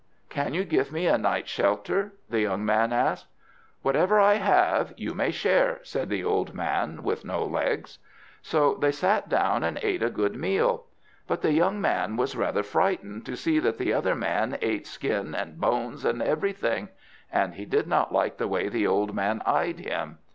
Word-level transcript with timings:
"Can 0.29 0.55
you 0.55 0.63
give 0.65 0.91
me 0.91 1.05
a 1.05 1.15
night's 1.15 1.51
shelter?" 1.51 2.13
the 2.27 2.39
young 2.39 2.65
man 2.65 2.91
asked. 2.91 3.27
"Whatever 3.83 4.19
I 4.19 4.33
have, 4.37 4.93
you 4.97 5.13
may 5.13 5.29
share," 5.29 5.79
said 5.83 6.09
the 6.09 6.23
old 6.23 6.55
man 6.55 7.03
with 7.03 7.23
no 7.23 7.45
legs. 7.45 7.99
So 8.41 8.73
they 8.73 8.91
sat 8.91 9.29
down, 9.29 9.63
and 9.63 9.77
ate 9.83 10.01
a 10.01 10.09
good 10.09 10.35
meal; 10.35 10.85
but 11.27 11.43
the 11.43 11.53
young 11.53 11.79
man 11.79 12.15
was 12.17 12.35
rather 12.35 12.63
frightened 12.63 13.27
to 13.27 13.35
see 13.35 13.59
that 13.59 13.77
the 13.77 13.93
other 13.93 14.15
man 14.15 14.57
ate 14.63 14.87
skin, 14.87 15.35
and 15.35 15.59
bones, 15.61 16.03
and 16.03 16.19
everything. 16.23 16.89
And 17.31 17.53
he 17.53 17.65
did 17.65 17.85
not 17.85 18.11
like 18.11 18.37
the 18.37 18.47
way 18.47 18.69
the 18.69 18.87
old 18.87 19.13
man 19.13 19.43
eyed 19.45 19.77
him. 19.81 20.17